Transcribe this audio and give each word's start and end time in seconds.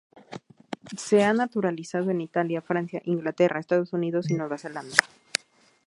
Se 0.97 1.23
ha 1.23 1.31
naturalizado 1.31 2.09
en 2.09 2.21
Italia, 2.21 2.63
Francia, 2.63 3.03
Inglaterra, 3.05 3.59
Estados 3.59 3.93
Unidos 3.93 4.31
y 4.31 4.33
Nueva 4.33 4.57
Zelanda. 4.57 4.95